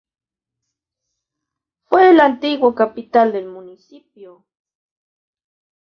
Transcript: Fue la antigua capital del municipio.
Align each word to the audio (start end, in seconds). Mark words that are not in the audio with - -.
Fue 1.83 2.11
la 2.15 2.25
antigua 2.25 2.73
capital 2.73 3.31
del 3.31 3.45
municipio. 3.45 4.47